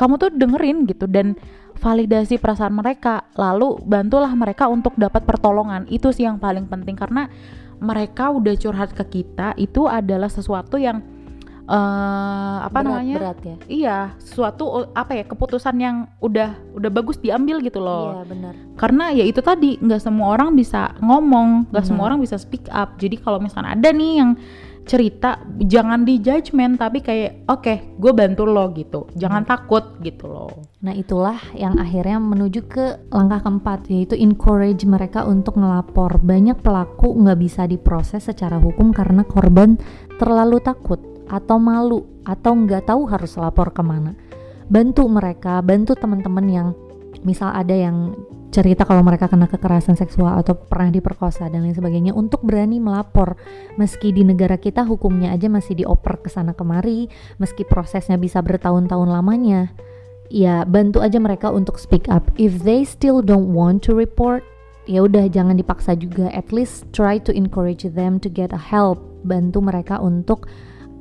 kamu 0.00 0.14
tuh 0.16 0.30
dengerin 0.32 0.88
gitu 0.88 1.04
dan 1.04 1.36
validasi 1.78 2.36
perasaan 2.42 2.74
mereka, 2.74 3.30
lalu 3.38 3.78
bantulah 3.86 4.30
mereka 4.34 4.66
untuk 4.66 4.98
dapat 4.98 5.22
pertolongan. 5.24 5.86
Itu 5.86 6.10
sih 6.10 6.26
yang 6.26 6.42
paling 6.42 6.66
penting 6.66 6.98
karena 6.98 7.30
mereka 7.78 8.34
udah 8.34 8.54
curhat 8.58 8.90
ke 8.90 9.22
kita 9.22 9.54
itu 9.54 9.86
adalah 9.86 10.26
sesuatu 10.26 10.76
yang 10.76 10.98
eh 11.68 12.58
apa 12.64 12.80
Berat- 12.80 12.88
namanya? 12.88 13.16
berat 13.20 13.38
ya? 13.44 13.56
Iya, 13.68 13.98
sesuatu 14.16 14.88
apa 14.96 15.12
ya 15.20 15.24
keputusan 15.28 15.76
yang 15.76 16.08
udah 16.16 16.56
udah 16.72 16.90
bagus 16.90 17.20
diambil 17.20 17.60
gitu 17.60 17.78
loh. 17.78 18.18
Iya 18.18 18.24
benar. 18.24 18.54
Karena 18.80 19.12
ya 19.12 19.24
itu 19.28 19.44
tadi 19.44 19.76
nggak 19.76 20.00
semua 20.00 20.32
orang 20.32 20.56
bisa 20.56 20.96
ngomong 21.04 21.68
nggak 21.68 21.84
semua 21.84 22.08
orang 22.08 22.24
bisa 22.24 22.40
speak 22.40 22.64
up. 22.72 22.96
Jadi 22.96 23.20
kalau 23.20 23.36
misalnya 23.36 23.76
ada 23.76 23.92
nih 23.92 24.12
yang 24.16 24.32
cerita 24.88 25.44
jangan 25.60 26.08
di 26.08 26.18
judgment 26.24 26.80
tapi 26.80 27.04
kayak 27.04 27.44
oke 27.44 28.00
gue 28.00 28.12
bantu 28.16 28.48
lo 28.48 28.72
gitu 28.72 29.04
jangan 29.14 29.44
takut 29.44 30.00
gitu 30.00 30.26
loh 30.26 30.68
Nah 30.78 30.94
itulah 30.94 31.34
yang 31.58 31.74
akhirnya 31.74 32.22
menuju 32.22 32.70
ke 32.70 33.10
langkah 33.10 33.42
keempat 33.42 33.90
yaitu 33.90 34.14
encourage 34.14 34.86
mereka 34.86 35.26
untuk 35.26 35.58
ngelapor. 35.58 36.22
Banyak 36.22 36.62
pelaku 36.62 37.18
nggak 37.18 37.38
bisa 37.42 37.66
diproses 37.66 38.30
secara 38.30 38.62
hukum 38.62 38.94
karena 38.94 39.26
korban 39.26 39.74
terlalu 40.22 40.62
takut 40.62 41.02
atau 41.26 41.58
malu 41.58 42.06
atau 42.22 42.54
nggak 42.54 42.94
tahu 42.94 43.10
harus 43.10 43.34
lapor 43.34 43.74
ke 43.74 43.82
mana. 43.82 44.14
Bantu 44.70 45.10
mereka, 45.10 45.58
bantu 45.66 45.98
teman-teman 45.98 46.46
yang 46.46 46.68
misal 47.26 47.50
ada 47.50 47.74
yang 47.74 48.14
cerita 48.58 48.82
kalau 48.82 49.06
mereka 49.06 49.30
kena 49.30 49.46
kekerasan 49.46 49.94
seksual 49.94 50.34
atau 50.34 50.58
pernah 50.58 50.90
diperkosa 50.90 51.46
dan 51.46 51.62
lain 51.62 51.78
sebagainya 51.78 52.10
untuk 52.10 52.42
berani 52.42 52.82
melapor. 52.82 53.38
Meski 53.78 54.10
di 54.10 54.26
negara 54.26 54.58
kita 54.58 54.82
hukumnya 54.82 55.30
aja 55.30 55.46
masih 55.46 55.78
dioper 55.78 56.18
ke 56.18 56.26
sana 56.26 56.58
kemari 56.58 57.06
meski 57.38 57.62
prosesnya 57.62 58.18
bisa 58.18 58.42
bertahun-tahun 58.42 59.06
lamanya 59.06 59.70
ya 60.26 60.66
bantu 60.66 60.98
aja 60.98 61.22
mereka 61.22 61.54
untuk 61.54 61.78
speak 61.78 62.10
up. 62.10 62.34
If 62.34 62.66
they 62.66 62.82
still 62.82 63.22
don't 63.22 63.54
want 63.54 63.86
to 63.86 63.94
report 63.94 64.42
ya 64.88 65.04
udah 65.04 65.28
jangan 65.30 65.54
dipaksa 65.54 65.94
juga. 65.94 66.26
At 66.34 66.50
least 66.50 66.90
try 66.90 67.22
to 67.22 67.30
encourage 67.30 67.86
them 67.86 68.18
to 68.24 68.28
get 68.32 68.50
a 68.50 68.58
help. 68.58 68.98
Bantu 69.22 69.62
mereka 69.62 70.02
untuk 70.02 70.50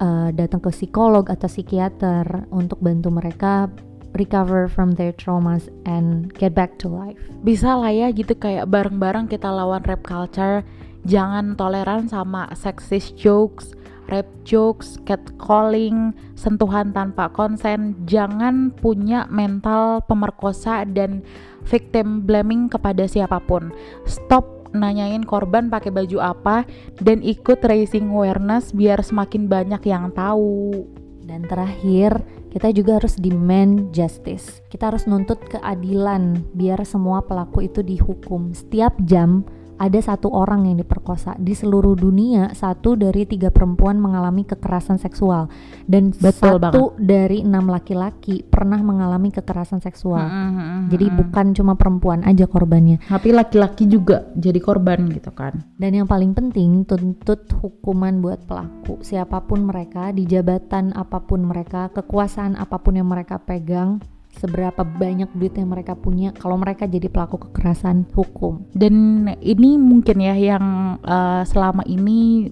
uh, 0.04 0.30
datang 0.36 0.60
ke 0.60 0.70
psikolog 0.70 1.26
atau 1.32 1.48
psikiater 1.48 2.46
untuk 2.54 2.78
bantu 2.84 3.10
mereka 3.10 3.72
recover 4.16 4.72
from 4.72 4.96
their 4.96 5.12
traumas 5.12 5.68
and 5.84 6.32
get 6.38 6.56
back 6.56 6.80
to 6.80 6.88
life 6.88 7.20
bisa 7.44 7.76
lah 7.76 7.92
ya 7.92 8.08
gitu 8.16 8.38
kayak 8.38 8.72
bareng-bareng 8.72 9.28
kita 9.28 9.52
lawan 9.52 9.84
rap 9.84 10.06
culture 10.06 10.64
jangan 11.04 11.60
toleran 11.60 12.08
sama 12.08 12.48
sexist 12.56 13.18
jokes 13.20 13.76
rape 14.08 14.32
jokes, 14.48 14.98
catcalling, 15.04 16.16
sentuhan 16.34 16.96
tanpa 16.96 17.28
konsen, 17.32 17.96
jangan 18.08 18.72
punya 18.72 19.28
mental 19.28 20.02
pemerkosa 20.08 20.88
dan 20.88 21.22
victim 21.68 22.24
blaming 22.24 22.72
kepada 22.72 23.04
siapa 23.06 23.44
pun. 23.44 23.72
Stop 24.08 24.72
nanyain 24.76 25.24
korban 25.24 25.72
pakai 25.72 25.92
baju 25.92 26.20
apa 26.20 26.68
dan 27.00 27.24
ikut 27.24 27.60
raising 27.64 28.12
awareness 28.12 28.72
biar 28.76 29.00
semakin 29.04 29.48
banyak 29.48 29.84
yang 29.88 30.12
tahu. 30.16 30.88
Dan 31.28 31.44
terakhir, 31.44 32.24
kita 32.58 32.74
juga 32.74 32.98
harus 32.98 33.14
demand 33.22 33.94
justice. 33.94 34.66
Kita 34.66 34.90
harus 34.90 35.06
nuntut 35.06 35.38
keadilan 35.46 36.42
biar 36.58 36.82
semua 36.90 37.22
pelaku 37.22 37.70
itu 37.70 37.86
dihukum. 37.86 38.50
Setiap 38.50 38.98
jam 39.06 39.46
ada 39.78 40.00
satu 40.02 40.34
orang 40.34 40.66
yang 40.68 40.78
diperkosa. 40.82 41.38
Di 41.38 41.54
seluruh 41.54 41.94
dunia 41.94 42.52
satu 42.54 42.98
dari 42.98 43.24
tiga 43.30 43.54
perempuan 43.54 44.02
mengalami 44.02 44.44
kekerasan 44.44 44.98
seksual. 44.98 45.50
Dan 45.86 46.12
Betul 46.12 46.60
satu 46.60 46.84
dari 46.98 47.46
enam 47.46 47.70
laki-laki 47.70 48.44
pernah 48.44 48.82
mengalami 48.82 49.30
kekerasan 49.30 49.80
seksual. 49.80 50.26
Hmm, 50.26 50.52
hmm, 50.54 50.82
jadi 50.92 51.06
hmm. 51.08 51.16
bukan 51.22 51.46
cuma 51.54 51.74
perempuan 51.78 52.26
aja 52.26 52.50
korbannya. 52.50 53.00
Tapi 53.06 53.30
laki-laki 53.32 53.86
juga 53.88 54.28
jadi 54.34 54.60
korban 54.60 55.08
gitu 55.14 55.32
kan. 55.32 55.64
dan 55.78 55.94
yang 55.94 56.10
paling 56.10 56.34
penting 56.34 56.84
tuntut 56.84 57.46
hukuman 57.62 58.20
buat 58.20 58.44
pelaku. 58.50 59.00
Siapa 59.06 59.46
pun 59.46 59.64
mereka 59.70 60.10
di 60.10 60.26
jabatan 60.26 60.92
apa 60.98 61.22
pun 61.22 61.46
mereka 61.46 61.94
kekuasaan 61.94 62.58
apa 62.58 62.82
pun 62.82 62.98
yang 62.98 63.08
mereka 63.08 63.38
pegang 63.38 64.02
seberapa 64.38 64.86
banyak 64.86 65.34
duit 65.34 65.58
yang 65.58 65.74
mereka 65.74 65.98
punya 65.98 66.30
kalau 66.38 66.56
mereka 66.56 66.86
jadi 66.86 67.10
pelaku 67.10 67.50
kekerasan 67.50 68.06
hukum. 68.14 68.70
Dan 68.72 69.28
ini 69.42 69.76
mungkin 69.82 70.22
ya 70.22 70.38
yang 70.38 70.98
eh, 71.02 71.44
selama 71.44 71.82
ini 71.90 72.50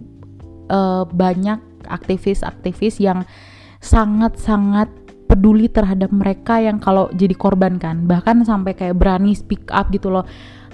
eh, 0.70 1.04
banyak 1.06 1.86
aktivis-aktivis 1.86 2.98
yang 2.98 3.24
sangat-sangat 3.80 4.90
peduli 5.26 5.70
terhadap 5.70 6.10
mereka 6.10 6.62
yang 6.62 6.82
kalau 6.82 7.10
jadi 7.14 7.34
korban 7.38 7.78
kan. 7.78 8.10
Bahkan 8.10 8.46
sampai 8.46 8.74
kayak 8.74 8.98
berani 8.98 9.38
speak 9.38 9.70
up 9.70 9.90
gitu 9.94 10.10
loh. 10.10 10.26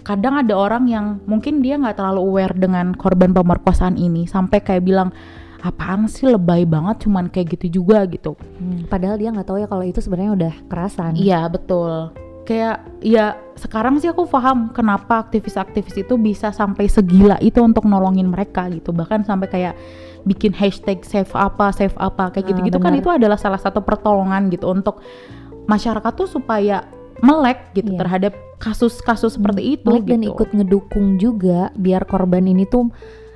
Kadang 0.02 0.34
ada 0.42 0.58
orang 0.58 0.90
yang 0.90 1.22
mungkin 1.30 1.62
dia 1.62 1.78
nggak 1.78 2.00
terlalu 2.00 2.22
aware 2.26 2.56
dengan 2.58 2.96
korban 2.96 3.36
pemerkosaan 3.36 4.00
ini. 4.00 4.26
Sampai 4.26 4.64
kayak 4.64 4.84
bilang 4.88 5.14
apaan 5.62 6.06
sih 6.06 6.26
lebay 6.26 6.66
banget 6.66 7.06
cuman 7.06 7.28
kayak 7.28 7.54
gitu 7.56 7.80
juga 7.80 8.02
gitu 8.06 8.34
Hmm, 8.58 8.86
padahal 8.86 9.16
dia 9.16 9.30
nggak 9.30 9.46
tahu 9.46 9.58
ya 9.58 9.66
kalau 9.66 9.82
itu 9.82 9.98
sebenarnya 9.98 10.32
udah 10.34 10.54
kerasan. 10.68 11.14
Iya 11.14 11.46
betul. 11.46 12.10
Kayak 12.42 12.82
ya 13.00 13.26
sekarang 13.54 13.98
sih 13.98 14.10
aku 14.10 14.26
paham 14.26 14.70
kenapa 14.70 15.22
aktivis-aktivis 15.22 15.94
itu 16.00 16.14
bisa 16.16 16.50
sampai 16.50 16.86
segila 16.86 17.38
itu 17.40 17.58
untuk 17.58 17.86
nolongin 17.86 18.26
mereka 18.26 18.66
gitu. 18.68 18.90
Bahkan 18.90 19.24
sampai 19.24 19.48
kayak 19.48 19.74
bikin 20.22 20.50
hashtag 20.52 21.02
save 21.02 21.30
apa, 21.32 21.70
save 21.70 21.94
apa 21.96 22.30
kayak 22.30 22.46
Ah, 22.46 22.50
gitu-gitu 22.50 22.78
kan 22.78 22.94
benar. 22.94 23.02
itu 23.02 23.10
adalah 23.12 23.38
salah 23.38 23.58
satu 23.58 23.82
pertolongan 23.82 24.50
gitu 24.50 24.66
untuk 24.68 25.02
masyarakat 25.64 26.12
tuh 26.16 26.26
supaya 26.28 26.86
melek 27.22 27.74
gitu 27.74 27.94
Iya. 27.94 28.00
terhadap 28.00 28.34
kasus-kasus 28.58 29.38
seperti 29.38 29.78
itu 29.78 29.86
Melek 29.88 30.02
gitu. 30.02 30.12
dan 30.12 30.22
ikut 30.24 30.50
ngedukung 30.52 31.08
juga 31.18 31.70
biar 31.76 32.06
korban 32.06 32.42
ini 32.44 32.66
tuh 32.66 32.90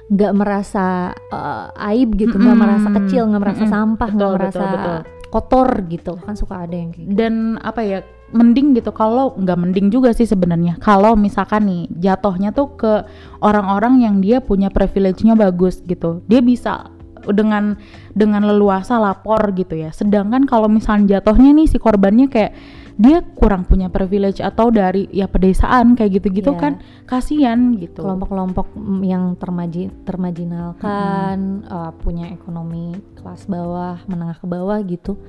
nggak 0.06 0.34
merasa 0.38 1.12
uh, 1.34 1.90
aib 1.94 2.14
gitu, 2.14 2.38
nggak 2.38 2.54
Mm-mm. 2.54 2.62
merasa 2.62 2.88
kecil, 3.02 3.26
nggak 3.32 3.42
merasa 3.42 3.64
Mm-mm. 3.66 3.74
sampah, 3.74 4.10
nggak 4.14 4.32
merasa 4.38 4.60
betul, 4.60 4.76
betul. 4.78 5.00
kotor 5.34 5.70
gitu. 5.90 6.14
Kan 6.22 6.36
suka 6.38 6.56
ada 6.66 6.76
yang 6.76 6.90
kayak 6.94 7.06
gitu. 7.10 7.18
dan 7.18 7.34
apa 7.66 7.82
ya 7.82 8.00
mending 8.34 8.74
gitu 8.74 8.90
kalau 8.90 9.38
nggak 9.38 9.58
mending 9.58 9.88
juga 9.94 10.10
sih 10.12 10.26
sebenarnya 10.26 10.82
kalau 10.82 11.14
misalkan 11.14 11.70
nih 11.70 11.84
jatuhnya 12.02 12.50
tuh 12.52 12.74
ke 12.74 13.06
orang-orang 13.40 14.02
yang 14.02 14.18
dia 14.18 14.42
punya 14.42 14.74
privilege-nya 14.74 15.38
bagus 15.38 15.80
gitu 15.86 16.26
dia 16.26 16.42
bisa 16.42 16.90
dengan 17.32 17.78
dengan 18.18 18.46
leluasa 18.46 18.98
lapor 18.98 19.54
gitu 19.54 19.78
ya 19.78 19.94
sedangkan 19.94 20.50
kalau 20.50 20.66
misalnya 20.66 21.18
jatuhnya 21.18 21.54
nih 21.54 21.68
si 21.70 21.78
korbannya 21.78 22.28
kayak 22.30 22.54
dia 22.96 23.20
kurang 23.36 23.68
punya 23.68 23.92
privilege 23.92 24.40
atau 24.40 24.72
dari 24.72 25.12
ya 25.12 25.28
pedesaan 25.28 26.00
kayak 26.00 26.24
gitu-gitu 26.24 26.56
Iya. 26.56 26.60
kan 26.64 26.74
kasihan 27.04 27.76
gitu 27.76 28.08
Kelompok-kelompok 28.08 28.72
mm, 28.72 29.02
yang 29.04 29.36
termaji 29.36 29.92
termajinalkan, 30.08 31.68
uh, 31.68 31.92
punya 32.00 32.32
ekonomi 32.32 32.96
kelas 33.20 33.52
bawah, 33.52 34.00
menengah 34.08 34.40
ke 34.40 34.48
bawah 34.48 34.80
gitu. 34.88 35.20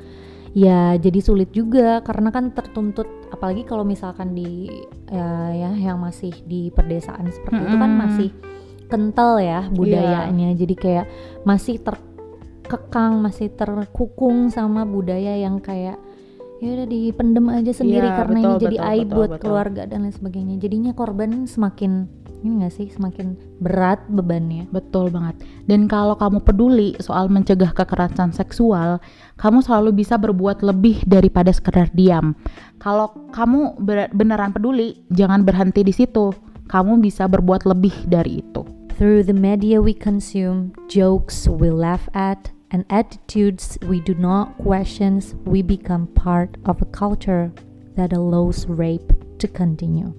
Ya 0.56 0.94
jadi 0.96 1.18
sulit 1.20 1.50
juga 1.52 2.00
karena 2.06 2.30
kan 2.32 2.54
tertuntut 2.54 3.10
apalagi 3.28 3.66
kalau 3.66 3.82
misalkan 3.84 4.32
di 4.32 4.70
ya, 5.10 5.52
ya 5.52 5.70
yang 5.74 6.00
masih 6.00 6.32
di 6.46 6.70
pedesaan 6.72 7.28
seperti 7.28 7.60
itu 7.66 7.76
kan 7.76 7.90
Mm-mm. 7.92 8.02
masih 8.06 8.30
kental 8.86 9.42
ya 9.42 9.66
budayanya. 9.74 10.54
Jadi 10.54 10.74
kayak 10.78 11.06
masih 11.42 11.82
terkekang, 11.82 13.20
masih 13.20 13.50
terkukung 13.52 14.48
sama 14.54 14.86
budaya 14.86 15.34
yang 15.34 15.58
kayak 15.58 15.98
ya 16.56 16.68
udah 16.72 16.88
dipendem 16.88 17.46
aja 17.52 17.72
sendiri 17.76 18.08
Iya, 18.08 18.16
karena 18.16 18.38
betul, 18.40 18.48
ini 18.48 18.62
jadi 18.64 18.76
betul, 18.78 18.90
aib 18.90 19.06
betul, 19.06 19.16
buat 19.16 19.30
betul. 19.30 19.42
keluarga 19.44 19.82
dan 19.84 19.98
lain 20.08 20.14
sebagainya. 20.14 20.54
Jadinya 20.56 20.92
korban 20.96 21.30
semakin 21.44 21.92
ini 22.44 22.62
gak 22.62 22.74
sih 22.78 22.88
semakin 22.92 23.34
berat 23.58 24.00
bebannya. 24.06 24.68
Betul 24.70 25.10
banget. 25.10 25.40
Dan 25.66 25.90
kalau 25.90 26.14
kamu 26.14 26.44
peduli 26.46 26.94
soal 27.02 27.26
mencegah 27.26 27.74
kekerasan 27.74 28.30
seksual, 28.30 29.02
kamu 29.40 29.64
selalu 29.64 30.04
bisa 30.04 30.14
berbuat 30.20 30.62
lebih 30.62 31.02
daripada 31.08 31.50
sekedar 31.50 31.90
diam. 31.96 32.38
Kalau 32.78 33.10
kamu 33.34 33.80
beneran 34.14 34.54
peduli, 34.54 35.02
jangan 35.10 35.42
berhenti 35.42 35.82
di 35.82 35.90
situ. 35.90 36.30
Kamu 36.66 36.98
bisa 37.02 37.26
berbuat 37.26 37.66
lebih 37.66 37.94
dari 38.06 38.42
itu. 38.42 38.62
Through 38.96 39.28
the 39.28 39.36
media 39.36 39.76
we 39.82 39.92
consume, 39.92 40.72
jokes 40.88 41.44
we 41.44 41.68
laugh 41.68 42.08
at, 42.16 42.55
and 42.70 42.84
attitudes 42.90 43.78
we 43.82 44.00
do 44.00 44.14
not 44.14 44.56
question, 44.58 45.20
we 45.44 45.62
become 45.62 46.06
part 46.08 46.56
of 46.64 46.82
a 46.82 46.86
culture 46.86 47.52
that 47.94 48.12
allows 48.12 48.66
rape 48.66 49.12
to 49.38 49.48
continue. 49.48 50.14